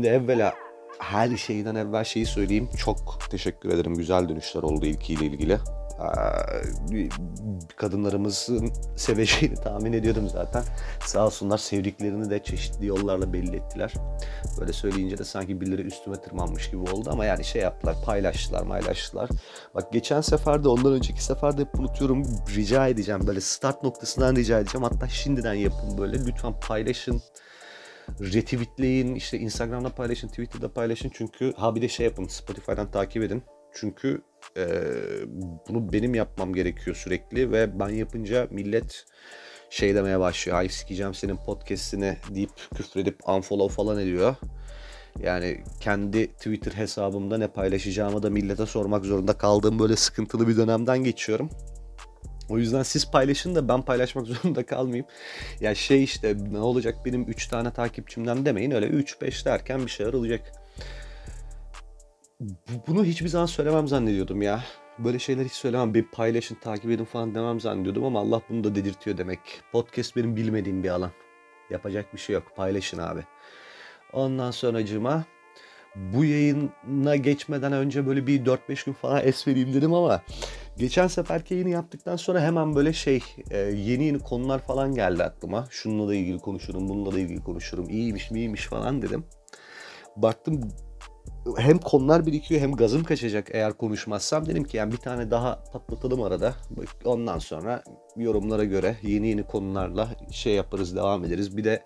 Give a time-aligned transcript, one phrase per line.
[0.00, 0.54] Şimdi evvela
[0.98, 2.68] her şeyden evvel şeyi söyleyeyim.
[2.78, 3.94] Çok teşekkür ederim.
[3.94, 5.58] Güzel dönüşler oldu ilkiyle ilgili.
[7.76, 10.62] Kadınlarımızın seveceğini tahmin ediyordum zaten.
[11.06, 13.94] Sağ olsunlar sevdiklerini de çeşitli yollarla belli ettiler.
[14.60, 19.30] Böyle söyleyince de sanki birileri üstüme tırmanmış gibi oldu ama yani şey yaptılar, paylaştılar, paylaştılar.
[19.74, 22.22] Bak geçen sefer de ondan önceki sefer de hep unutuyorum.
[22.56, 24.86] Rica edeceğim böyle start noktasından rica edeceğim.
[24.92, 26.26] Hatta şimdiden yapın böyle.
[26.26, 27.22] Lütfen paylaşın
[28.20, 31.10] retweetleyin, işte Instagram'da paylaşın, Twitter'da paylaşın.
[31.14, 33.42] Çünkü ha bir de şey yapın, Spotify'dan takip edin.
[33.74, 34.22] Çünkü
[34.56, 34.66] e,
[35.68, 39.06] bunu benim yapmam gerekiyor sürekli ve ben yapınca millet
[39.70, 40.58] şey demeye başlıyor.
[40.58, 44.36] Ay sikeceğim senin podcast'ini deyip küfredip unfollow falan ediyor.
[45.18, 51.04] Yani kendi Twitter hesabımda ne paylaşacağımı da millete sormak zorunda kaldığım böyle sıkıntılı bir dönemden
[51.04, 51.50] geçiyorum.
[52.50, 55.06] O yüzden siz paylaşın da ben paylaşmak zorunda kalmayayım.
[55.60, 60.12] Ya şey işte ne olacak benim 3 tane takipçimden demeyin öyle 3-5 derken bir şeyler
[60.12, 60.52] olacak.
[62.86, 64.64] Bunu hiçbir zaman söylemem zannediyordum ya.
[64.98, 65.94] Böyle şeyler hiç söylemem.
[65.94, 69.40] Bir paylaşın, takip edin falan demem zannediyordum ama Allah bunu da dedirtiyor demek.
[69.72, 71.10] Podcast benim bilmediğim bir alan.
[71.70, 72.52] Yapacak bir şey yok.
[72.56, 73.20] Paylaşın abi.
[74.12, 75.24] Ondan sonracıma
[75.96, 80.22] bu yayına geçmeden önce böyle bir 4-5 gün falan es vereyim dedim ama
[80.76, 85.66] geçen seferki yayını yaptıktan sonra hemen böyle şey e, yeni yeni konular falan geldi aklıma.
[85.70, 87.90] Şununla da ilgili konuşurum, bununla da ilgili konuşurum.
[87.90, 89.24] İyiymiş miymiş falan dedim.
[90.16, 90.60] Baktım
[91.56, 94.46] hem konular birikiyor hem gazım kaçacak eğer konuşmazsam.
[94.46, 96.54] Dedim ki yani bir tane daha patlatalım arada.
[97.04, 97.82] Ondan sonra
[98.16, 101.56] yorumlara göre yeni yeni konularla şey yaparız devam ederiz.
[101.56, 101.82] Bir de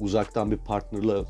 [0.00, 1.24] uzaktan bir partnerla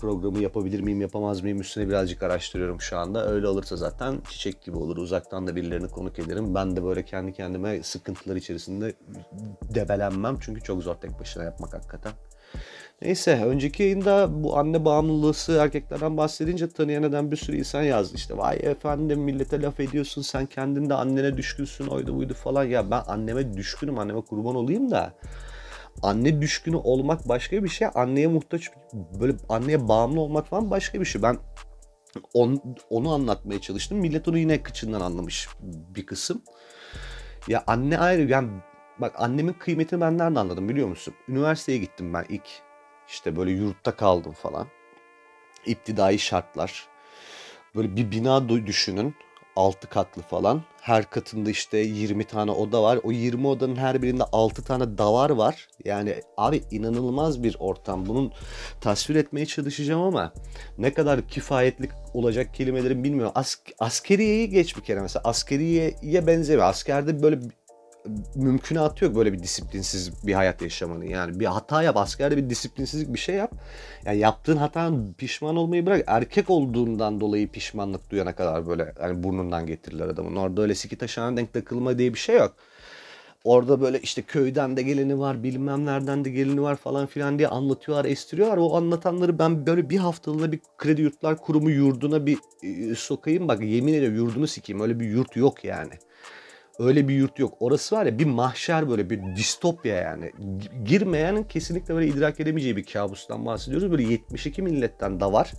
[0.00, 3.28] programı yapabilir miyim yapamaz mıyım üstüne birazcık araştırıyorum şu anda.
[3.28, 4.96] Öyle olursa zaten çiçek gibi olur.
[4.96, 6.54] Uzaktan da birilerini konuk ederim.
[6.54, 8.94] Ben de böyle kendi kendime sıkıntılar içerisinde
[9.74, 10.36] debelenmem.
[10.40, 12.12] Çünkü çok zor tek başına yapmak hakikaten.
[13.02, 18.36] Neyse önceki yayında bu anne bağımlılığı erkeklerden bahsedince tanıyan eden bir sürü insan yazdı işte.
[18.36, 22.64] Vay efendim millete laf ediyorsun sen kendin de annene düşkünsün oydu buydu falan.
[22.64, 25.12] Ya ben anneme düşkünüm anneme kurban olayım da
[26.02, 27.88] anne düşkünü olmak başka bir şey.
[27.94, 28.70] Anneye muhtaç
[29.20, 31.22] böyle anneye bağımlı olmak falan başka bir şey.
[31.22, 31.38] Ben
[32.34, 33.98] on, onu anlatmaya çalıştım.
[33.98, 35.48] Millet onu yine kıçından anlamış
[35.94, 36.42] bir kısım.
[37.48, 38.48] Ya anne ayrı yani
[38.98, 41.14] bak annemin kıymetini ben nereden anladım biliyor musun?
[41.28, 42.48] Üniversiteye gittim ben ilk.
[43.08, 44.66] İşte böyle yurtta kaldım falan.
[45.66, 46.88] İptidai şartlar.
[47.74, 49.14] Böyle bir bina düşünün.
[49.58, 50.62] 6 katlı falan.
[50.80, 52.98] Her katında işte 20 tane oda var.
[53.02, 55.68] O 20 odanın her birinde 6 tane davar var.
[55.84, 58.06] Yani abi inanılmaz bir ortam.
[58.06, 58.32] Bunun
[58.80, 60.32] tasvir etmeye çalışacağım ama
[60.78, 63.32] ne kadar kifayetli olacak kelimelerim bilmiyorum.
[63.34, 65.22] As askeriyeyi geç bir kere mesela.
[65.24, 66.68] Askeriyeye benzemiyor.
[66.68, 67.40] Askerde böyle
[68.34, 71.04] mümkünatı yok böyle bir disiplinsiz bir hayat yaşamanın.
[71.04, 73.52] Yani bir hata yap askerde bir disiplinsizlik bir şey yap.
[74.04, 76.04] Yani yaptığın hatan pişman olmayı bırak.
[76.06, 80.36] Erkek olduğundan dolayı pişmanlık duyana kadar böyle yani burnundan getirirler adamın.
[80.36, 82.54] Orada öyle siki taşağına denk takılma diye bir şey yok.
[83.44, 87.48] Orada böyle işte köyden de geleni var, bilmem nereden de geleni var falan filan diye
[87.48, 88.56] anlatıyorlar, estiriyorlar.
[88.56, 93.48] O anlatanları ben böyle bir haftalığına bir kredi yurtlar kurumu yurduna bir e, sokayım.
[93.48, 94.80] Bak yemin ediyorum yurdunu sikeyim.
[94.80, 95.92] Öyle bir yurt yok yani.
[96.78, 97.54] Öyle bir yurt yok.
[97.60, 100.32] Orası var ya bir mahşer böyle bir distopya yani.
[100.84, 103.90] Girmeyenin kesinlikle böyle idrak edemeyeceği bir kabustan bahsediyoruz.
[103.90, 105.52] Böyle 72 milletten da var.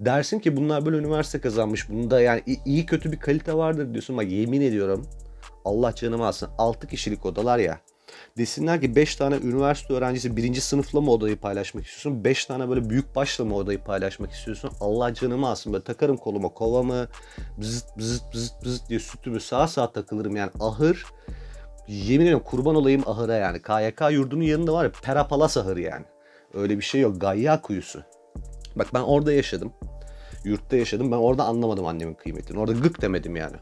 [0.00, 1.90] Dersin ki bunlar böyle üniversite kazanmış.
[1.90, 4.16] Bunda yani iyi kötü bir kalite vardır diyorsun.
[4.16, 5.06] Bak yemin ediyorum
[5.64, 6.48] Allah canımı alsın.
[6.58, 7.80] 6 kişilik odalar ya.
[8.38, 12.24] Desinler ki 5 tane üniversite öğrencisi birinci sınıfla mı odayı paylaşmak istiyorsun?
[12.24, 14.70] 5 tane böyle büyük başla mı odayı paylaşmak istiyorsun?
[14.80, 17.08] Allah canımı alsın böyle takarım koluma kovamı
[17.58, 21.06] bızıt bızıt bızıt bızıt diye sütümü sağa sağa takılırım yani ahır.
[21.88, 23.62] Yemin ediyorum kurban olayım ahıra yani.
[23.62, 26.04] KYK yurdunun yanında var ya Perapalas ahır yani.
[26.54, 27.20] Öyle bir şey yok.
[27.20, 28.02] Gayya kuyusu.
[28.76, 29.72] Bak ben orada yaşadım.
[30.44, 31.12] Yurtta yaşadım.
[31.12, 32.58] Ben orada anlamadım annemin kıymetini.
[32.58, 33.56] Orada gık demedim yani.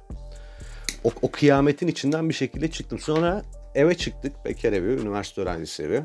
[1.04, 2.98] O, o kıyametin içinden bir şekilde çıktım.
[2.98, 3.42] Sonra
[3.74, 4.44] eve çıktık.
[4.44, 6.04] Bekar evi, üniversite öğrencisi evi.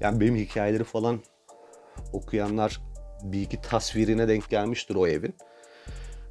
[0.00, 1.20] Yani benim hikayeleri falan
[2.12, 2.80] okuyanlar
[3.22, 5.34] bir iki tasvirine denk gelmiştir o evin.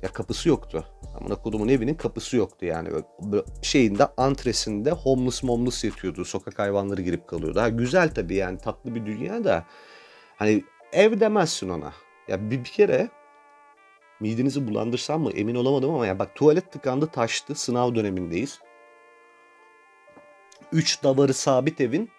[0.02, 0.86] Ya kapısı yoktu.
[1.20, 2.90] Amına kodumun evinin kapısı yoktu yani.
[3.22, 6.26] Böyle şeyinde antresinde homeless momless yatıyordu.
[6.26, 7.62] Sokak hayvanları girip kalıyordu.
[7.62, 9.66] Ha, güzel tabii yani tatlı bir dünya da.
[10.36, 10.64] Hani
[10.94, 11.94] ev demezsin ona.
[12.28, 13.10] Ya bir, bir kere
[14.20, 18.60] midenizi bulandırsam mı emin olamadım ama ya bak tuvalet tıkandı taştı sınav dönemindeyiz.
[20.76, 22.10] Üç davarı sabit evin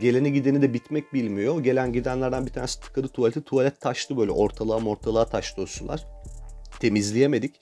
[0.00, 1.60] geleni gideni de bitmek bilmiyor.
[1.60, 3.42] Gelen gidenlerden bir tanesi tıkadı tuvalete.
[3.42, 6.06] Tuvalet taştı böyle ortalığa ortalığa taştı o sular.
[6.80, 7.60] Temizleyemedik.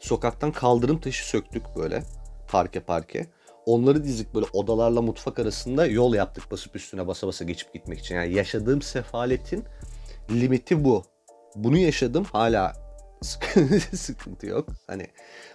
[0.00, 2.02] Sokaktan kaldırım taşı söktük böyle
[2.48, 3.26] parke parke.
[3.66, 8.14] Onları dizdik böyle odalarla mutfak arasında yol yaptık basıp üstüne basa basa geçip gitmek için.
[8.14, 9.64] Yani yaşadığım sefaletin
[10.30, 11.04] limiti bu.
[11.54, 12.81] Bunu yaşadım hala
[13.94, 14.68] sıkıntı yok.
[14.86, 15.06] Hani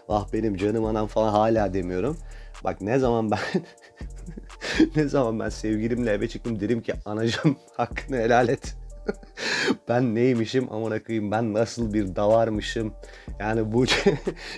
[0.09, 2.17] ah benim canım anam falan hala demiyorum.
[2.63, 3.39] Bak ne zaman ben
[4.95, 8.75] ne zaman ben sevgilimle eve çıktım dedim ki anacığım hakkını helal et.
[9.89, 12.93] ben neymişim amına koyayım ben nasıl bir davarmışım.
[13.39, 13.85] Yani bu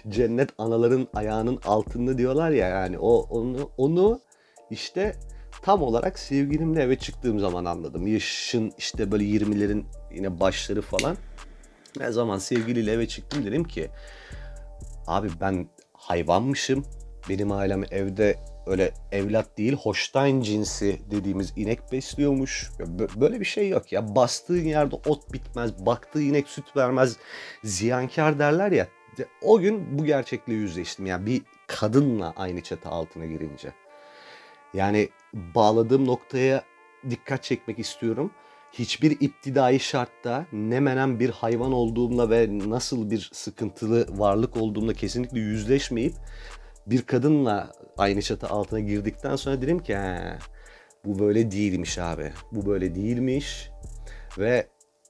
[0.09, 4.21] cennet anaların ayağının altında diyorlar ya yani o onu onu
[4.69, 5.15] işte
[5.61, 8.07] tam olarak sevgilimle eve çıktığım zaman anladım.
[8.07, 9.83] Yaşın işte böyle 20'lerin
[10.13, 11.17] yine başları falan.
[11.97, 13.89] Ne zaman sevgiliyle eve çıktım dedim ki
[15.07, 16.85] abi ben hayvanmışım.
[17.29, 18.35] Benim ailem evde
[18.67, 22.69] öyle evlat değil Hoştayn cinsi dediğimiz inek besliyormuş.
[23.15, 24.15] Böyle bir şey yok ya.
[24.15, 27.17] Bastığın yerde ot bitmez, baktığı inek süt vermez,
[27.63, 28.87] ziyankar derler ya.
[29.41, 31.05] O gün bu gerçekle yüzleştim.
[31.05, 33.73] Yani bir kadınla aynı çatı altına girince.
[34.73, 36.63] Yani bağladığım noktaya
[37.09, 38.31] dikkat çekmek istiyorum.
[38.73, 45.39] Hiçbir iptidai şartta ne menen bir hayvan olduğumla ve nasıl bir sıkıntılı varlık olduğumla kesinlikle
[45.39, 46.13] yüzleşmeyip
[46.87, 49.97] bir kadınla aynı çatı altına girdikten sonra dedim ki
[51.05, 52.31] bu böyle değilmiş abi.
[52.51, 53.69] Bu böyle değilmiş
[54.37, 54.67] ve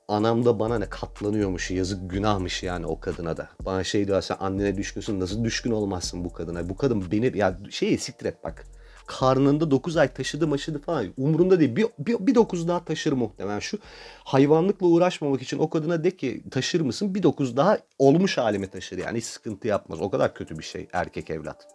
[0.08, 3.50] anam da bana ne katlanıyormuş yazık günahmış yani o kadına da.
[3.66, 6.70] Bana şey diyor sen annene düşkünsün nasıl düşkün olmazsın bu kadına.
[6.70, 8.66] Bu kadın beni ya şeyi siktir et bak
[9.10, 11.76] karnında 9 ay taşıdı maşıdı falan umurunda değil.
[11.76, 13.60] Bir, bir, bir 9 daha taşır muhtemelen.
[13.60, 13.80] Şu
[14.24, 17.16] hayvanlıkla uğraşmamak için o kadına de ki taşır mısın?
[17.16, 20.02] Bir 9 daha olmuş halime taşır yani hiç sıkıntı yapmaz.
[20.02, 21.68] O kadar kötü bir şey erkek evlat.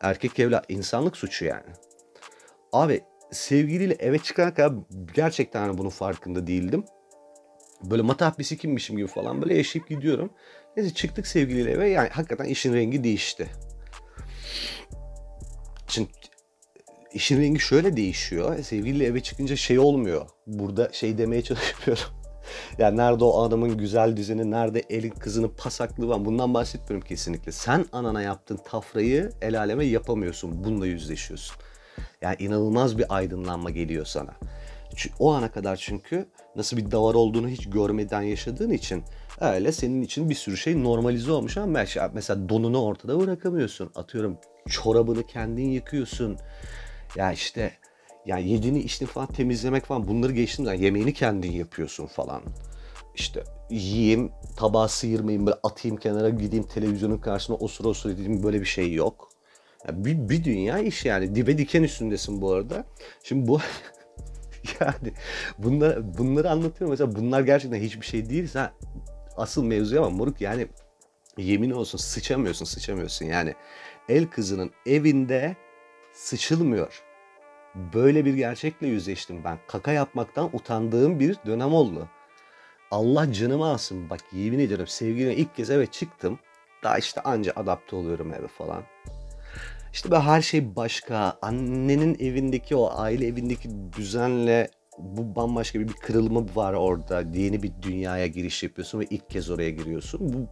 [0.00, 1.70] Erkek evlat insanlık suçu yani.
[2.72, 3.00] Abi
[3.32, 4.72] sevgiliyle eve çıkana kadar
[5.14, 6.84] gerçekten hani bunun farkında değildim.
[7.84, 10.30] Böyle matah bir sikimmişim gibi falan böyle yaşayıp gidiyorum.
[10.76, 13.48] Neyse çıktık sevgiliyle eve yani hakikaten işin rengi değişti.
[15.88, 16.08] Şimdi
[17.16, 18.62] işin rengi şöyle değişiyor.
[18.62, 20.26] Sevgiliyle eve çıkınca şey olmuyor.
[20.46, 22.04] Burada şey demeye çalışmıyorum.
[22.78, 26.24] yani nerede o adamın güzel düzeni, nerede elin kızının pasaklığı var.
[26.24, 27.52] Bundan bahsetmiyorum kesinlikle.
[27.52, 30.64] Sen anana yaptığın tafrayı el aleme yapamıyorsun.
[30.64, 31.56] Bununla yüzleşiyorsun.
[32.20, 34.30] Yani inanılmaz bir aydınlanma geliyor sana.
[35.18, 36.26] O ana kadar çünkü
[36.56, 39.04] nasıl bir davar olduğunu hiç görmeden yaşadığın için
[39.40, 41.84] öyle senin için bir sürü şey normalize olmuş ama
[42.14, 43.90] mesela donunu ortada bırakamıyorsun.
[43.94, 44.38] Atıyorum
[44.68, 46.36] çorabını kendin yıkıyorsun.
[47.16, 47.72] Ya işte
[48.26, 52.42] ya yediğini içtiğini falan temizlemek falan bunları geçtim yani yemeğini kendin yapıyorsun falan.
[53.14, 58.66] İşte yiyeyim, tabağı sıyırmayayım, böyle atayım kenara gideyim televizyonun karşısına osur osur edeyim böyle bir
[58.66, 59.28] şey yok.
[59.88, 61.34] Yani bir, bir dünya iş yani.
[61.34, 62.84] Dibe diken üstündesin bu arada.
[63.22, 63.60] Şimdi bu
[64.80, 65.12] yani
[65.58, 66.90] bunlar, bunları anlatıyorum.
[66.90, 68.48] Mesela bunlar gerçekten hiçbir şey değil.
[68.48, 68.70] Sen
[69.36, 70.66] asıl mevzuya ama moruk yani
[71.38, 73.54] yemin olsun sıçamıyorsun sıçamıyorsun yani.
[74.08, 75.56] El kızının evinde
[76.16, 77.02] sıçılmıyor.
[77.74, 79.58] Böyle bir gerçekle yüzleştim ben.
[79.68, 82.08] Kaka yapmaktan utandığım bir dönem oldu.
[82.90, 84.10] Allah canımı alsın.
[84.10, 86.38] Bak yemin ediyorum sevgilime ilk kez eve çıktım.
[86.82, 88.82] Daha işte anca adapte oluyorum eve falan.
[89.92, 91.38] İşte böyle her şey başka.
[91.42, 97.24] Annenin evindeki o aile evindeki düzenle bu bambaşka bir, bir kırılma var orada.
[97.34, 100.20] Yeni bir dünyaya giriş yapıyorsun ve ilk kez oraya giriyorsun.
[100.32, 100.48] Bu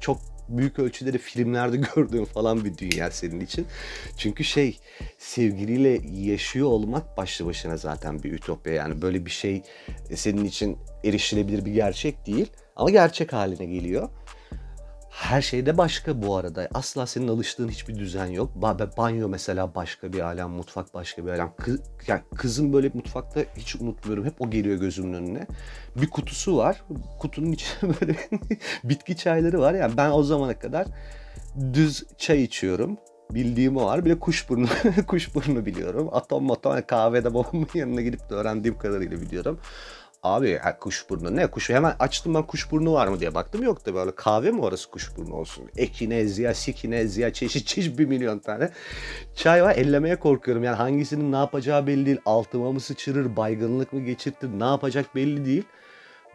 [0.00, 3.66] çok büyük ölçüde de filmlerde gördüğüm falan bir dünya senin için.
[4.16, 4.78] Çünkü şey
[5.18, 8.72] sevgiliyle yaşıyor olmak başlı başına zaten bir ütopya.
[8.72, 9.62] Yani böyle bir şey
[10.14, 12.50] senin için erişilebilir bir gerçek değil.
[12.76, 14.08] Ama gerçek haline geliyor.
[15.14, 16.68] Her şeyde başka bu arada.
[16.74, 18.50] Asla senin alıştığın hiçbir düzen yok.
[18.96, 21.52] Banyo mesela başka bir alem, mutfak başka bir alem.
[21.56, 24.24] Kız, yani kızın böyle mutfakta hiç unutmuyorum.
[24.24, 25.46] Hep o geliyor gözümün önüne.
[25.96, 26.84] Bir kutusu var.
[27.20, 28.16] Kutunun içinde böyle
[28.84, 29.74] bitki çayları var.
[29.74, 30.86] Yani ben o zamana kadar
[31.72, 32.98] düz çay içiyorum.
[33.30, 34.04] Bildiğim o var.
[34.04, 34.66] Bir de kuşburnu,
[35.06, 36.08] kuşburnu biliyorum.
[36.12, 39.60] Atom atom kahvede babamın yanına gidip de öğrendiğim kadarıyla biliyorum.
[40.24, 41.74] Abi ha, kuşburnu ne kuşu?
[41.74, 43.62] Hemen açtım ben kuşburnu var mı diye baktım.
[43.62, 45.64] Yok da böyle kahve mi orası kuşburnu olsun.
[45.76, 48.70] Ekinezya, sikinezya çeşit çeşit bir milyon tane
[49.34, 49.76] çay var.
[49.76, 50.64] Ellemeye korkuyorum.
[50.64, 52.18] Yani hangisinin ne yapacağı belli değil.
[52.26, 55.64] Altıma mı sıçırır baygınlık mı geçirtir ne yapacak belli değil.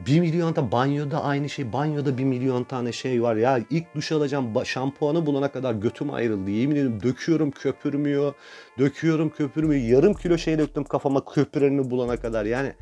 [0.06, 1.74] Bir milyon tane banyoda aynı şey.
[1.74, 3.36] Banyoda bir milyon tane şey var.
[3.36, 6.50] Ya ilk duş alacağım şampuanı bulana kadar götüm ayrıldı.
[6.50, 8.34] Yemin ediyorum döküyorum köpürmüyor.
[8.80, 9.82] Döküyorum köpürmüyor.
[9.82, 12.46] Yarım kilo şey döktüm kafama köpüreni bulana kadar.
[12.46, 12.74] Yani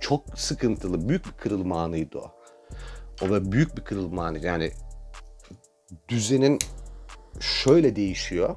[0.00, 1.08] çok sıkıntılı.
[1.08, 2.30] Büyük bir kırılma anıydı o.
[3.22, 4.38] O ve büyük bir kırılma anı.
[4.38, 4.70] Yani
[6.08, 6.58] düzenin
[7.40, 8.56] şöyle değişiyor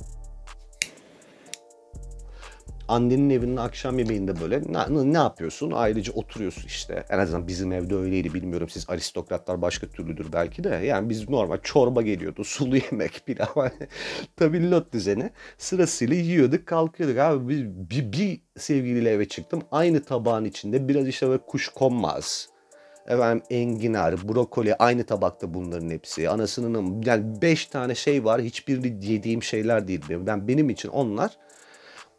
[2.88, 5.72] annenin evinin akşam yemeğinde böyle ne, ne yapıyorsun?
[5.72, 7.06] Ayrıca oturuyorsun işte.
[7.10, 8.34] En azından bizim evde öyleydi.
[8.34, 10.70] Bilmiyorum siz aristokratlar başka türlüdür belki de.
[10.70, 12.44] Yani biz normal çorba geliyordu.
[12.56, 13.48] Sulu yemek, pilav.
[14.38, 15.30] Tabii lot düzeni.
[15.58, 17.18] Sırasıyla yiyorduk kalkıyorduk.
[17.18, 19.62] Abi bir, bir, bir sevgiliyle eve çıktım.
[19.72, 22.50] Aynı tabağın içinde biraz işte böyle kuş konmaz.
[23.08, 26.30] Efendim enginar, brokoli aynı tabakta bunların hepsi.
[26.30, 28.42] Anasının yani 5 tane şey var.
[28.42, 30.02] Hiçbirini yediğim şeyler değil.
[30.10, 31.38] Ben benim için onlar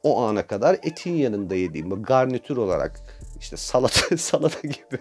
[0.06, 3.00] o ana kadar etin yanında yediğim garnitür olarak
[3.40, 4.98] işte salata salata gibi.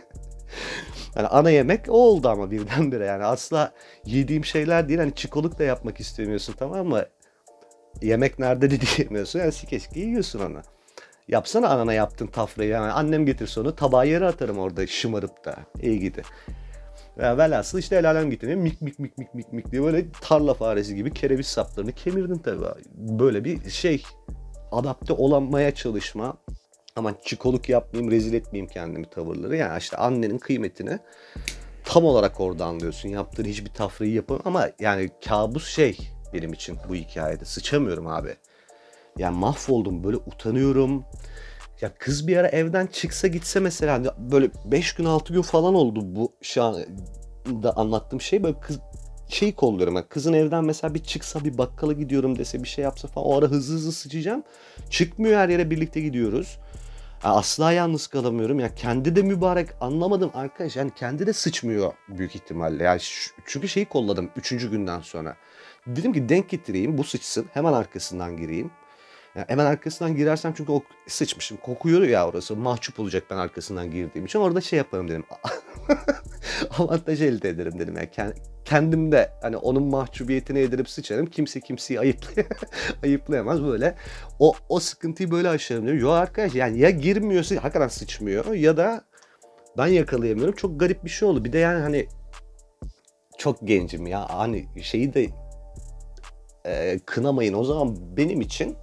[1.15, 3.71] Yani ana yemek o oldu ama birdenbire yani asla
[4.05, 4.99] yediğim şeyler değil.
[4.99, 7.05] Hani çikoluk da yapmak istemiyorsun tamam mı?
[8.01, 9.39] Yemek nerede de diyemiyorsun.
[9.39, 10.61] Yani sikeşki yiyorsun onu.
[11.27, 12.69] Yapsana anana yaptın tafrayı.
[12.69, 15.55] Yani annem getirse onu tabağa yere atarım orada şımarıp da.
[15.81, 16.21] İyi gidi.
[17.21, 18.57] Ya velhasıl işte el alem getiriyor.
[18.57, 22.65] Mik mik mik mik mik mik diye böyle tarla faresi gibi kereviz saplarını kemirdin tabii.
[22.95, 24.03] Böyle bir şey
[24.75, 26.37] adapte olamaya çalışma.
[26.95, 29.57] Ama çikoluk yapmayayım, rezil etmeyeyim kendimi tavırları.
[29.57, 30.99] Yani işte annenin kıymetini
[31.85, 33.09] tam olarak orada anlıyorsun.
[33.09, 35.97] Yaptığın hiçbir tafrayı yapamam ama yani kabus şey
[36.33, 37.45] benim için bu hikayede.
[37.45, 38.35] Sıçamıyorum abi.
[39.17, 41.05] Yani mahvoldum böyle utanıyorum.
[41.81, 45.75] Ya kız bir ara evden çıksa gitse mesela hani böyle 5 gün 6 gün falan
[45.75, 46.85] oldu bu şu an
[47.75, 48.79] anlattığım şey böyle kız
[49.29, 49.95] şeyi kolluyorum.
[49.95, 53.37] Yani kızın evden mesela bir çıksa bir bakkala gidiyorum dese bir şey yapsa falan o
[53.37, 54.43] ara hızlı hızlı sıçacağım.
[54.89, 56.57] Çıkmıyor her yere birlikte gidiyoruz.
[57.23, 58.59] Asla yalnız kalamıyorum.
[58.59, 60.75] Yani kendi de mübarek anlamadım arkadaş.
[60.75, 62.83] Yani kendi de sıçmıyor büyük ihtimalle.
[62.83, 62.99] Yani
[63.45, 64.49] çünkü şeyi kolladım 3.
[64.49, 65.35] günden sonra.
[65.87, 68.71] Dedim ki denk getireyim bu sıçsın hemen arkasından gireyim.
[69.35, 71.57] Yani hemen arkasından girersem çünkü o sıçmışım.
[71.57, 72.55] Kokuyor ya orası.
[72.55, 74.39] Mahcup olacak ben arkasından girdiğim için.
[74.39, 75.23] Orada şey yaparım dedim.
[76.79, 77.95] Avantaj elde ederim dedim.
[78.17, 78.33] Yani
[78.65, 81.25] kendim de hani onun mahcubiyetini edinip sıçarım.
[81.25, 82.45] Kimse kimseyi ayıplay
[83.03, 83.95] ayıplayamaz böyle.
[84.39, 85.99] O, o sıkıntıyı böyle aşarım dedim.
[85.99, 89.05] Yok arkadaş yani ya girmiyorsa hakikaten sıçmıyor ya da
[89.77, 90.55] ben yakalayamıyorum.
[90.55, 91.45] Çok garip bir şey oldu.
[91.45, 92.07] Bir de yani hani
[93.37, 94.29] çok gencim ya.
[94.29, 95.27] Hani şeyi de
[96.65, 97.53] e, kınamayın.
[97.53, 98.77] O zaman benim için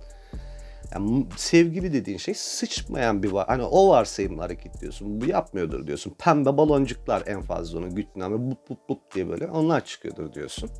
[0.94, 3.46] yani sevgili dediğin şey sıçmayan bir var.
[3.48, 5.20] Hani o varsayımla hareket diyorsun.
[5.20, 6.14] Bu yapmıyordur diyorsun.
[6.18, 10.70] Pembe baloncuklar en fazla onun güçlüğünden ve bup bup bup diye böyle onlar çıkıyordur diyorsun.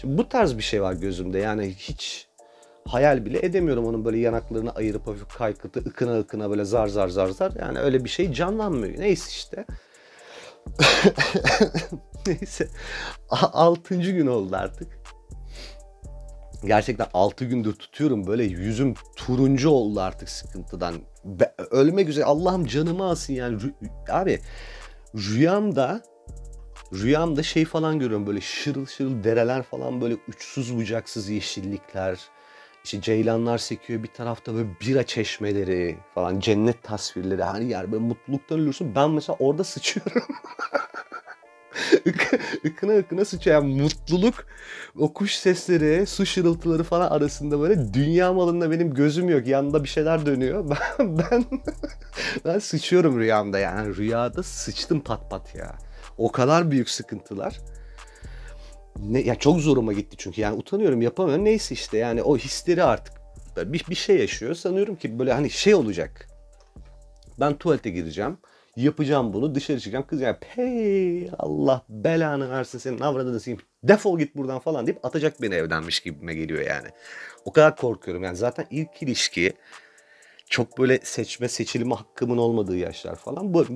[0.00, 1.38] Şimdi bu tarz bir şey var gözümde.
[1.38, 2.28] Yani hiç
[2.88, 7.28] hayal bile edemiyorum onun böyle yanaklarını ayırıp hafif kaykıtı ıkına ıkına böyle zar zar zar
[7.28, 7.52] zar.
[7.60, 8.98] Yani öyle bir şey canlanmıyor.
[8.98, 9.64] Neyse işte.
[12.26, 12.68] Neyse.
[13.30, 14.99] Altıncı gün oldu artık
[16.64, 20.94] gerçekten 6 gündür tutuyorum böyle yüzüm turuncu oldu artık sıkıntıdan.
[21.24, 23.58] Be, ölmek üzere Allah'ım canımı alsın yani.
[24.10, 24.40] Abi
[25.14, 26.02] rüyamda
[26.92, 32.20] rüyamda şey falan görüyorum böyle şırıl şırıl dereler falan böyle uçsuz bucaksız yeşillikler.
[32.84, 38.58] İşte ceylanlar sekiyor bir tarafta böyle bira çeşmeleri falan cennet tasvirleri her yer böyle mutluluktan
[38.58, 38.94] ölürsün.
[38.94, 40.22] Ben mesela orada sıçıyorum.
[42.66, 44.46] ıkına ıkına sıçrayan mutluluk
[44.98, 49.46] o kuş sesleri, su şırıltıları falan arasında böyle dünya malında benim gözüm yok.
[49.46, 50.64] Yanında bir şeyler dönüyor.
[50.98, 51.44] Ben ben,
[52.44, 53.96] ben sıçıyorum rüyamda yani.
[53.96, 55.78] Rüyada sıçtım pat pat ya.
[56.18, 57.60] O kadar büyük sıkıntılar.
[58.98, 61.44] Ne, ya çok zoruma gitti çünkü yani utanıyorum yapamıyorum.
[61.44, 63.14] Neyse işte yani o hisleri artık
[63.56, 64.54] bir, bir şey yaşıyor.
[64.54, 66.28] Sanıyorum ki böyle hani şey olacak.
[67.40, 68.38] Ben tuvalete gireceğim
[68.82, 70.06] yapacağım bunu dışarı çıkacağım.
[70.06, 73.60] Kız yani hey Allah belanı versin senin avradını sikeyim.
[73.84, 76.88] Defol git buradan falan deyip atacak beni evdenmiş gibime geliyor yani.
[77.44, 79.52] O kadar korkuyorum yani zaten ilk ilişki
[80.50, 83.54] çok böyle seçme seçilme hakkımın olmadığı yaşlar falan.
[83.54, 83.66] Bu,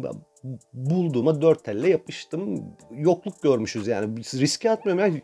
[0.72, 2.64] bulduğuma dört elle yapıştım.
[2.90, 4.16] Yokluk görmüşüz yani.
[4.16, 5.22] Riske atmıyorum yani.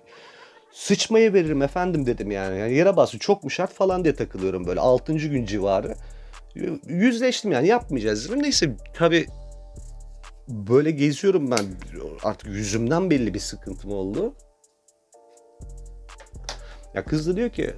[0.72, 2.58] Sıçmayı veririm efendim dedim yani.
[2.58, 4.80] yani yere bası çok mu şart falan diye takılıyorum böyle.
[4.80, 5.94] Altıncı gün civarı.
[6.86, 8.30] Yüzleştim yani yapmayacağız.
[8.30, 9.26] Neyse tabii
[10.50, 11.66] böyle geziyorum ben.
[12.22, 14.34] Artık yüzümden belli bir sıkıntım oldu.
[16.94, 17.74] Ya kız da diyor ki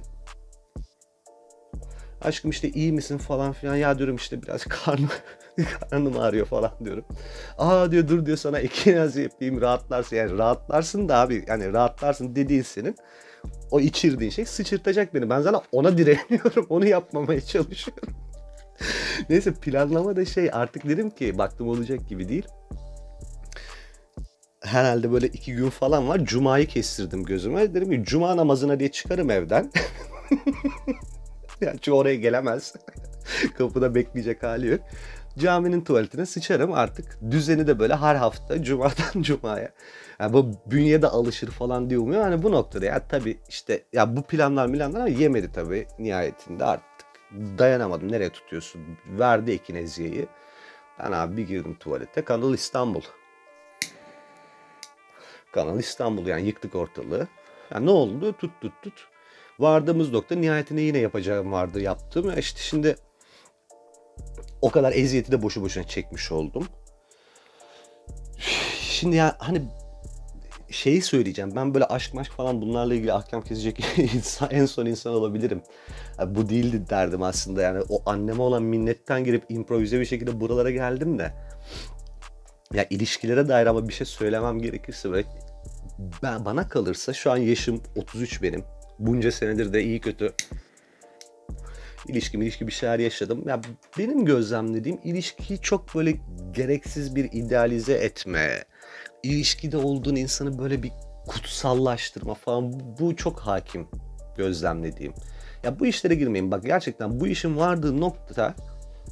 [2.21, 3.75] aşkım işte iyi misin falan filan.
[3.75, 5.09] Ya diyorum işte biraz karnım,
[5.79, 7.05] karnım ağrıyor falan diyorum.
[7.57, 10.15] Aa diyor dur diyor sana ekinaz yapayım rahatlarsın.
[10.15, 12.95] Yani rahatlarsın da abi yani rahatlarsın dediğin senin
[13.71, 15.29] o içirdiğin şey sıçırtacak beni.
[15.29, 16.65] Ben zaten ona direniyorum.
[16.69, 18.13] Onu yapmamaya çalışıyorum.
[19.29, 22.47] Neyse planlama da şey artık dedim ki baktım olacak gibi değil
[24.63, 26.19] herhalde böyle iki gün falan var.
[26.25, 27.73] Cuma'yı kestirdim gözüme.
[27.73, 29.71] Dedim ki cuma namazına diye çıkarım evden.
[31.61, 32.73] yani çünkü oraya gelemez.
[33.57, 34.79] Kapıda bekleyecek hali yok.
[35.37, 37.17] Caminin tuvaletine sıçarım artık.
[37.31, 39.69] Düzeni de böyle her hafta cumadan cumaya.
[40.19, 42.21] Yani bu bünyede alışır falan diye umuyor.
[42.21, 46.92] Hani bu noktada ya tabii işte ya bu planlar milanlar yemedi tabii nihayetinde artık.
[47.57, 48.11] Dayanamadım.
[48.11, 48.81] Nereye tutuyorsun?
[49.05, 50.27] Verdi ekineziyeyi.
[50.99, 52.21] Ben abi bir girdim tuvalete.
[52.23, 53.01] Kanal İstanbul.
[55.51, 57.27] Kanal İstanbul yani yıktık ortalığı.
[57.71, 58.33] Yani ne oldu?
[58.33, 59.07] Tut tut tut.
[59.59, 62.39] Vardığımız nokta nihayetinde yine yapacağım vardı yaptım.
[62.39, 62.95] İşte şimdi
[64.61, 66.67] o kadar eziyeti de boşu boşuna çekmiş oldum.
[68.79, 69.61] şimdi ya hani
[70.73, 71.51] şeyi söyleyeceğim.
[71.55, 73.79] Ben böyle aşk maşk falan bunlarla ilgili ahkam kesecek
[74.15, 75.61] insan, en son insan olabilirim.
[76.19, 80.71] Yani bu değildi derdim aslında yani o anneme olan minnetten girip improvize bir şekilde buralara
[80.71, 81.33] geldim de.
[82.73, 85.27] Ya ilişkilere dair ama bir şey söylemem gerekirse böyle
[86.23, 88.63] ben bana kalırsa şu an yaşım 33 benim.
[88.99, 90.33] Bunca senedir de iyi kötü
[92.07, 93.47] ilişki ilişki bir şeyler yaşadım.
[93.47, 93.61] Ya
[93.97, 96.13] benim gözlemlediğim ilişkiyi çok böyle
[96.51, 98.63] gereksiz bir idealize etme,
[99.23, 100.91] ilişkide olduğun insanı böyle bir
[101.27, 103.87] kutsallaştırma falan bu çok hakim
[104.37, 105.13] gözlemlediğim.
[105.63, 106.51] Ya bu işlere girmeyin.
[106.51, 108.55] Bak gerçekten bu işin vardığı nokta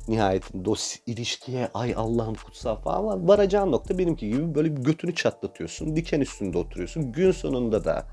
[0.08, 5.96] nihayetinde o ilişkiye ay Allah'ım kutsal falan varacağın nokta benimki gibi böyle bir götünü çatlatıyorsun.
[5.96, 7.12] Diken üstünde oturuyorsun.
[7.12, 8.06] Gün sonunda da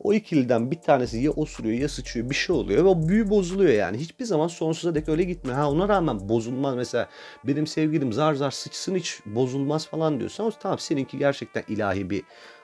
[0.00, 3.72] o ikiliden bir tanesi ya osuruyor ya sıçıyor bir şey oluyor ve o büyü bozuluyor
[3.72, 3.98] yani.
[3.98, 5.52] Hiçbir zaman sonsuza dek öyle gitme.
[5.52, 7.08] Ha ona rağmen bozulmaz mesela
[7.44, 12.22] benim sevgilim zar zar sıçsın hiç bozulmaz falan diyorsan tamam seninki gerçekten ilahi bir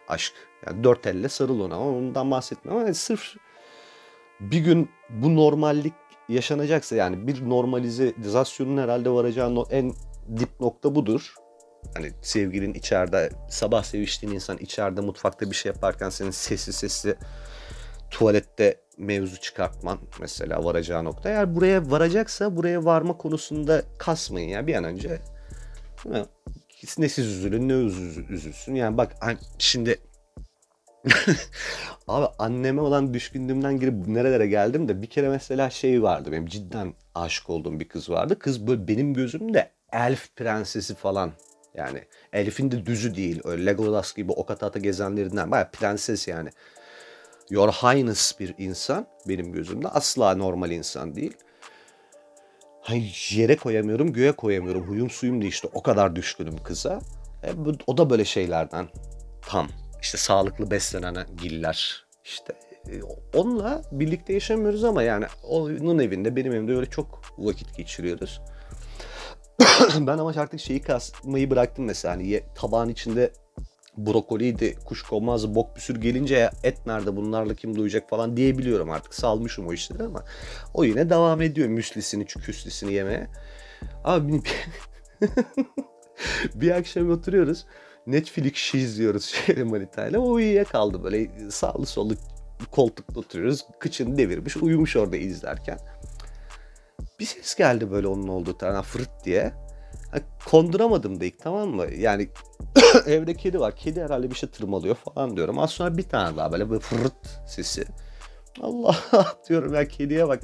[0.09, 0.33] aşk.
[0.67, 3.37] Yani dört elle sarıl ona ondan bahsetmiyorum ama yani sırf
[4.41, 5.95] bir gün bu normallik
[6.29, 9.93] yaşanacaksa yani bir normalizasyonun herhalde varacağı en
[10.37, 11.35] dip nokta budur.
[11.95, 17.17] Hani sevgilin içeride sabah seviştiğin insan içeride mutfakta bir şey yaparken senin sesi sesi
[18.11, 21.29] tuvalette mevzu çıkartman mesela varacağı nokta.
[21.29, 25.19] Eğer buraya varacaksa buraya varma konusunda kasmayın ya bir an önce.
[26.99, 27.73] Ne siz üzülün ne
[28.35, 28.75] üzülsün.
[28.75, 29.17] Yani bak
[29.59, 29.99] şimdi
[32.09, 36.95] Abi anneme olan düşkünlüğümden girip nerelere geldim de bir kere mesela şey vardı benim cidden
[37.15, 38.39] aşık olduğum bir kız vardı.
[38.39, 41.33] Kız böyle benim gözümde elf prensesi falan.
[41.75, 43.41] Yani elfin de düzü değil.
[43.45, 45.51] Öyle Legolas gibi ok ata gezenlerinden.
[45.51, 46.51] Baya prenses yani.
[47.51, 49.89] Your Highness bir insan benim gözümde.
[49.89, 51.37] Asla normal insan değil.
[52.81, 54.89] Hani yere koyamıyorum, göğe koyamıyorum.
[54.89, 55.69] Huyum suyum değişti.
[55.73, 56.99] O kadar düşkünüm kıza.
[57.43, 57.53] E,
[57.87, 58.89] o da böyle şeylerden
[59.43, 59.69] tam
[60.05, 62.53] işte sağlıklı beslenen giller işte
[62.89, 63.03] e,
[63.35, 68.41] onunla birlikte yaşamıyoruz ama yani onun evinde benim evimde öyle çok vakit geçiriyoruz.
[70.01, 73.33] ben ama artık şeyi kasmayı bıraktım mesela hani tabağın içinde
[73.97, 79.15] brokoliydi, kuşkonmazdı, bok püsür gelince et nerede bunlarla kim duyacak falan diyebiliyorum artık.
[79.15, 80.25] Salmışım o işleri ama
[80.75, 83.27] o yine devam ediyor müslisini, küslisini yemeye.
[84.05, 84.43] Abi
[86.55, 87.67] bir akşam oturuyoruz.
[88.07, 90.21] Netflix izliyoruz şeyle manitayla.
[90.21, 92.15] O uyuyakaldı böyle sağlı sollu
[92.71, 93.67] koltukta oturuyoruz.
[93.79, 95.79] Kıçını devirmiş uyumuş orada izlerken.
[97.21, 99.53] Bir ses geldi böyle onun olduğu taraftan fırt diye.
[100.47, 101.87] konduramadım da ilk tamam mı?
[101.99, 102.29] Yani
[103.07, 103.77] evde kedi var.
[103.77, 105.59] Kedi herhalde bir şey tırmalıyor falan diyorum.
[105.59, 107.85] Az sonra bir tane daha böyle bir fırt sesi.
[108.61, 108.97] Allah
[109.49, 110.41] diyorum ya kediye bak.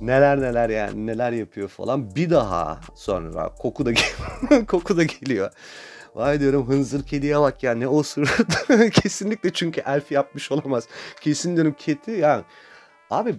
[0.00, 2.14] Neler neler yani neler yapıyor falan.
[2.14, 3.92] Bir daha sonra koku da
[4.66, 5.50] koku da geliyor.
[6.14, 8.30] Vay diyorum hınzır kediye bak ya ne osurdu.
[8.90, 10.88] Kesinlikle çünkü elf yapmış olamaz.
[11.20, 12.44] Kesin diyorum kedi yani.
[13.10, 13.34] Abi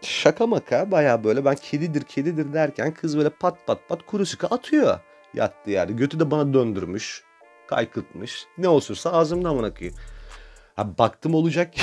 [0.00, 4.46] şaka maka baya böyle ben kedidir kedidir derken kız böyle pat pat pat kuru sıkı
[4.46, 4.98] atıyor.
[5.34, 5.96] Yattı yani.
[5.96, 7.22] Götü de bana döndürmüş.
[7.66, 8.46] Kaykırtmış.
[8.58, 9.98] Ne olursa ağzımdan koyayım.
[10.76, 11.74] Ha, baktım olacak.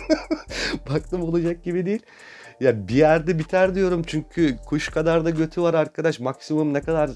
[0.90, 2.02] baktım olacak gibi değil.
[2.60, 6.20] Ya bir yerde biter diyorum çünkü kuş kadar da götü var arkadaş.
[6.20, 7.10] Maksimum ne kadar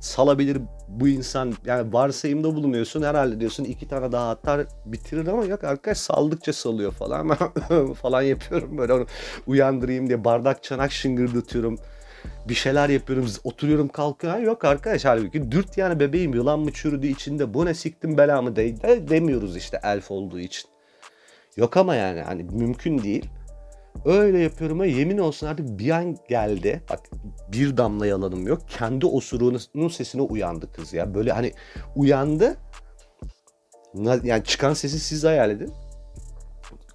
[0.00, 1.54] salabilir bu insan.
[1.64, 6.92] Yani varsayımda bulunuyorsun herhalde diyorsun iki tane daha atar bitirir ama yok arkadaş saldıkça salıyor
[6.92, 7.34] falan.
[8.02, 9.06] Falan yapıyorum böyle onu
[9.46, 11.78] uyandırayım diye bardak çanak şıngırdatıyorum
[12.48, 17.54] bir şeyler yapıyorum oturuyorum kalkıyor yok arkadaş halbuki dürt yani bebeğim yılan mı çürüdü içinde?
[17.54, 20.70] Bu ne siktim belamı de, de demiyoruz işte elf olduğu için.
[21.56, 23.30] Yok ama yani hani mümkün değil
[24.04, 26.82] Öyle yapıyorum ve yemin olsun artık bir an geldi.
[26.90, 27.00] Bak
[27.52, 28.62] bir damla yalanım yok.
[28.68, 31.14] Kendi osuruğunun sesine uyandı kız ya.
[31.14, 31.52] Böyle hani
[31.96, 32.56] uyandı.
[34.24, 35.72] Yani çıkan sesi siz hayal edin.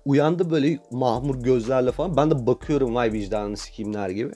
[0.06, 2.18] Uyandı böyle mahmur gözlerle falan.
[2.18, 4.32] Ben de bakıyorum vay vicdanını sikimler gibi.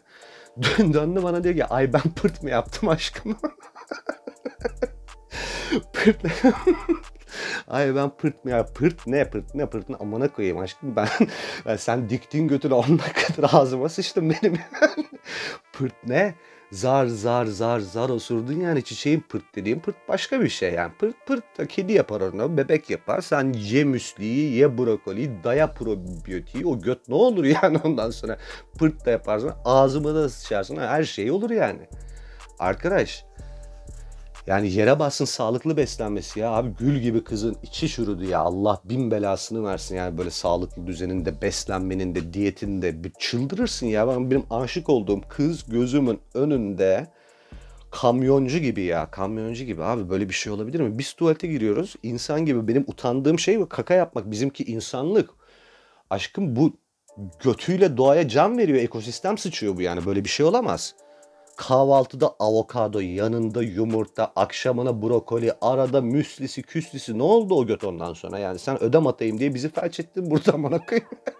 [0.77, 3.37] Döndü bana diyor ki ay ben pırt mı yaptım aşkım?
[5.93, 6.17] pırt
[7.67, 11.07] Ay ben pırt mı ya pırt ne pırt ne pırt ne amına koyayım aşkım ben,
[11.65, 14.59] ben sen diktiğin götünü 10 dakikadır ağzıma sıçtım benim.
[15.73, 16.35] pırt ne?
[16.71, 20.91] Zar zar zar zar osurdun yani çiçeğin pırt dediğim pırt başka bir şey yani.
[20.99, 26.81] Pırt pırt kedi yapar onu bebek yapar sen ye müsliyi ye brokoli daya probiyotiği o
[26.81, 28.37] göt ne olur yani ondan sonra
[28.79, 31.87] pırt da yaparsın ağzıma da sıçarsın her şey olur yani.
[32.59, 33.25] Arkadaş
[34.47, 36.51] yani yere bassın sağlıklı beslenmesi ya.
[36.51, 38.39] Abi gül gibi kızın içi şurudu ya.
[38.39, 43.03] Allah bin belasını versin yani böyle sağlıklı düzeninde, beslenmenin de, diyetinde.
[43.03, 44.07] Bir çıldırırsın ya.
[44.07, 47.07] Ben benim aşık olduğum kız gözümün önünde
[47.91, 49.11] kamyoncu gibi ya.
[49.11, 50.99] Kamyoncu gibi abi böyle bir şey olabilir mi?
[50.99, 51.95] Biz tuvalete giriyoruz.
[52.03, 54.31] insan gibi benim utandığım şey kaka yapmak.
[54.31, 55.29] Bizimki insanlık.
[56.09, 56.73] Aşkım bu
[57.43, 58.79] götüyle doğaya can veriyor.
[58.79, 60.05] Ekosistem sıçıyor bu yani.
[60.05, 60.95] Böyle bir şey olamaz.
[61.55, 67.17] Kahvaltıda avokado, yanında yumurta, akşamına brokoli, arada müslisi, küslisi.
[67.17, 68.39] Ne oldu o göt ondan sonra?
[68.39, 70.79] Yani sen ödem atayım diye bizi felç ettin buradan bana.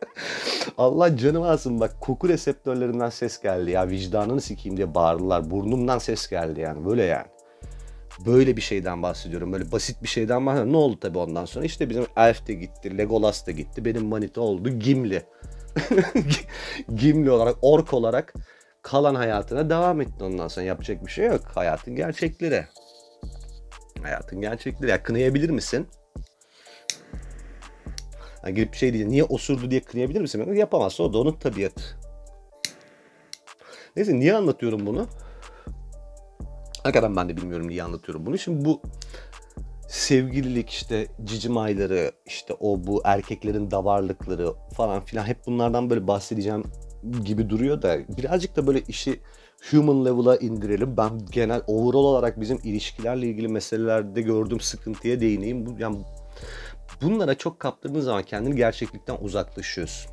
[0.78, 3.89] Allah canım alsın bak koku reseptörlerinden ses geldi ya.
[3.89, 5.50] Vicdanını sikeyim diye bağırdılar.
[5.52, 6.86] Burnumdan ses geldi yani.
[6.86, 7.28] Böyle yani.
[8.26, 9.54] Böyle bir şeyden bahsediyorum.
[9.54, 10.74] Böyle basit bir şeyden bahsediyorum.
[10.74, 11.65] Ne oldu tabii ondan sonra?
[11.65, 13.86] İşte bizim Elf de gitti, Legolas da gitti.
[13.86, 15.24] Benim manita oldu Gimli.
[16.95, 18.34] Gimli olarak, ork olarak
[18.82, 20.65] kalan hayatına devam etti ondan sonra.
[20.65, 21.41] Yapacak bir şey yok.
[21.56, 22.65] Hayatın gerçekleri.
[24.02, 24.91] Hayatın gerçekleri.
[24.91, 25.88] Ya kınayabilir misin?
[28.44, 30.54] Yani girip bir şey diye niye osurdu diye kınayabilir misin?
[30.54, 31.84] Yapamazsa o da onun tabiatı.
[33.96, 35.08] Neyse niye anlatıyorum bunu?
[36.84, 38.38] Hakikaten ben de bilmiyorum niye anlatıyorum bunu.
[38.38, 38.82] Şimdi bu
[39.88, 46.63] sevgililik işte cicim ayları işte o bu erkeklerin davarlıkları falan filan hep bunlardan böyle bahsedeceğim
[47.25, 49.19] gibi duruyor da birazcık da böyle işi
[49.71, 50.97] human level'a indirelim.
[50.97, 55.65] Ben genel overall olarak bizim ilişkilerle ilgili meselelerde gördüğüm sıkıntıya değineyim.
[55.65, 55.97] Bu, yani
[57.01, 60.11] bunlara çok kaptırdığın zaman kendini gerçeklikten uzaklaşıyorsun.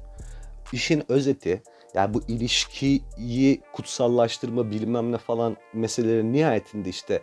[0.73, 1.63] İşin özeti
[1.95, 7.23] yani bu ilişkiyi kutsallaştırma bilmem ne falan meselelerin nihayetinde işte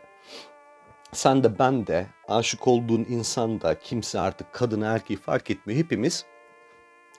[1.12, 5.80] sen de ben de aşık olduğun insan da kimse artık kadını erkeği fark etmiyor.
[5.80, 6.26] Hepimiz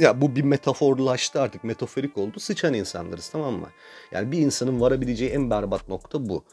[0.01, 2.41] ya bu bir metaforlaştı artık metaforik oldu.
[2.41, 3.69] Sıçan insanlarız tamam mı?
[4.13, 6.45] Yani bir insanın varabileceği en berbat nokta bu.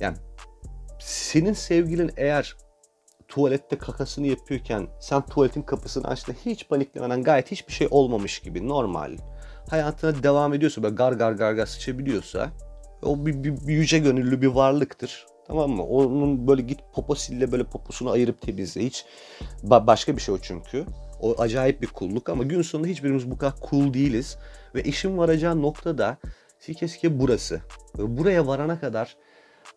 [0.00, 0.16] Yani
[1.00, 2.56] senin sevgilin eğer
[3.28, 9.16] tuvalette kakasını yapıyorken sen tuvaletin kapısını açtın hiç paniklemeden gayet hiçbir şey olmamış gibi normal
[9.70, 12.50] hayatına devam ediyorsa böyle gar gar gar gar sıçabiliyorsa
[13.02, 15.26] o bir, bir, bir yüce gönüllü bir varlıktır.
[15.46, 15.84] Tamam mı?
[15.84, 18.84] Onun böyle git poposille böyle poposunu ayırıp temizle.
[18.84, 19.04] Hiç
[19.64, 20.86] ba- başka bir şey o çünkü.
[21.20, 24.38] O acayip bir kulluk ama gün sonunda hiçbirimiz bu kadar cool değiliz.
[24.74, 26.18] Ve işin varacağı nokta da
[26.58, 27.60] sike sike burası.
[27.98, 29.16] Ve buraya varana kadar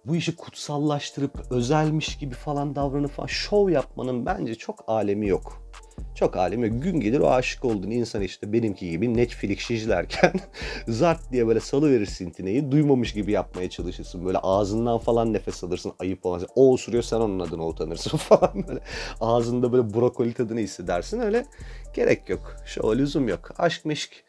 [0.06, 5.71] bu işi kutsallaştırıp özelmiş gibi falan davranıp falan şov yapmanın bence çok alemi yok.
[6.16, 10.34] Çok alemi gün gelir o aşık olduğun insan işte benimki gibi Netflix izlerken
[10.88, 14.26] zart diye böyle salı verirsin tineyi duymamış gibi yapmaya çalışırsın.
[14.26, 16.44] Böyle ağzından falan nefes alırsın ayıp olmaz.
[16.56, 18.80] O osuruyor sen onun adına utanırsın falan böyle.
[19.22, 21.46] Ağzında böyle brokoli tadını hissedersin öyle
[21.94, 22.56] gerek yok.
[22.66, 23.52] Şu lüzum yok.
[23.58, 24.24] Aşk meşk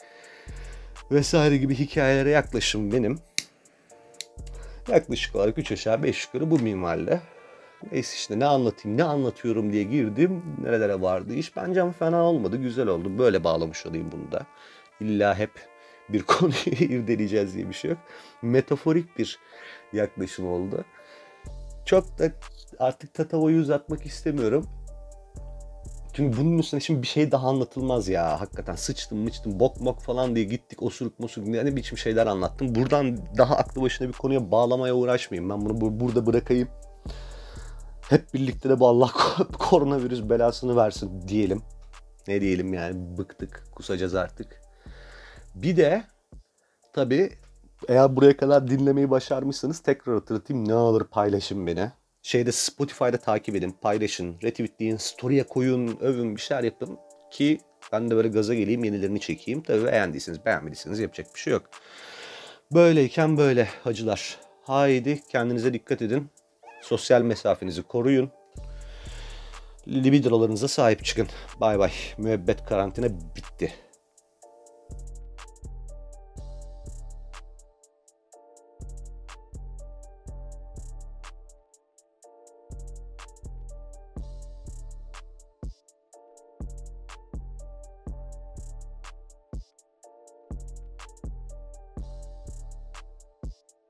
[1.11, 3.19] vesaire gibi hikayelere yaklaşım benim.
[4.89, 7.21] Yaklaşık olarak 3 aşağı 5 yukarı bu minvalde.
[7.93, 10.43] Neyse işte ne anlatayım ne anlatıyorum diye girdim.
[10.63, 11.57] Nerelere vardı iş.
[11.57, 12.57] Bence ama fena olmadı.
[12.57, 13.19] Güzel oldu.
[13.19, 14.47] Böyle bağlamış olayım bunu da.
[15.01, 15.51] İlla hep
[16.09, 18.01] bir konuyu irdeleyeceğiz diye bir şey yok.
[18.43, 19.39] Metaforik bir
[19.93, 20.85] yaklaşım oldu.
[21.85, 22.33] Çok da
[22.79, 24.67] artık tatavoyu uzatmak istemiyorum.
[26.13, 28.41] Çünkü bunun üstüne şimdi bir şey daha anlatılmaz ya.
[28.41, 32.75] Hakikaten sıçtım mıçtım bok mok falan diye gittik osuruk mosuruk ne biçim şeyler anlattım.
[32.75, 35.51] Buradan daha aklı başına bir konuya bağlamaya uğraşmayayım.
[35.51, 36.69] Ben bunu burada bırakayım.
[38.09, 39.11] Hep birlikte de bu Allah
[39.59, 41.63] koronavirüs belasını versin diyelim.
[42.29, 44.61] Ne diyelim yani bıktık kusacağız artık.
[45.55, 46.03] Bir de
[46.93, 47.31] tabii
[47.89, 51.91] eğer buraya kadar dinlemeyi başarmışsanız tekrar hatırlatayım ne olur paylaşın beni.
[52.23, 56.99] Şeyde Spotify'da takip edin, paylaşın, retweetleyin, story'e koyun, övün bir şeyler yapın
[57.31, 57.61] ki
[57.93, 59.63] ben de böyle gaza geleyim yenilerini çekeyim.
[59.63, 61.63] Tabii beğendiyseniz beğenmediyseniz yapacak bir şey yok.
[62.75, 64.39] Böyleyken böyle hacılar.
[64.63, 66.31] Haydi kendinize dikkat edin.
[66.89, 68.31] Sosyal mesafenizi koruyun.
[69.89, 71.29] Libidolarınıza sahip çıkın.
[71.61, 71.91] Bay bay.
[72.19, 73.75] Müebbet karantina bitti.